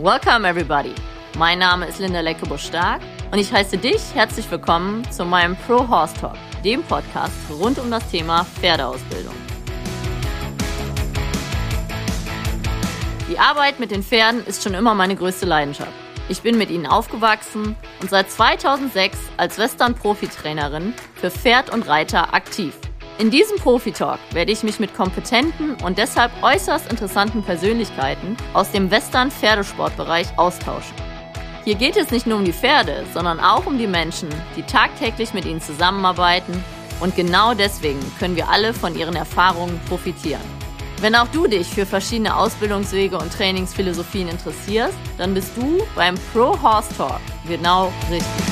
[0.00, 0.94] Welcome everybody.
[1.36, 3.02] Mein Name ist Linda Leckebusch-Stark
[3.32, 7.90] und ich heiße dich herzlich willkommen zu meinem Pro Horse Talk, dem Podcast rund um
[7.90, 9.34] das Thema Pferdeausbildung.
[13.28, 15.90] Die Arbeit mit den Pferden ist schon immer meine größte Leidenschaft.
[16.28, 22.72] Ich bin mit ihnen aufgewachsen und seit 2006 als Western-Profi-Trainerin für Pferd und Reiter aktiv.
[23.18, 28.92] In diesem Profi-Talk werde ich mich mit kompetenten und deshalb äußerst interessanten Persönlichkeiten aus dem
[28.92, 30.94] Western-Pferdesportbereich austauschen.
[31.64, 35.34] Hier geht es nicht nur um die Pferde, sondern auch um die Menschen, die tagtäglich
[35.34, 36.62] mit ihnen zusammenarbeiten
[37.00, 40.40] und genau deswegen können wir alle von ihren Erfahrungen profitieren.
[41.00, 46.56] Wenn auch du dich für verschiedene Ausbildungswege und Trainingsphilosophien interessierst, dann bist du beim Pro
[46.62, 48.47] Horse Talk genau richtig.